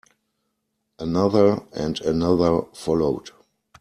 [0.97, 3.29] Another and another followed.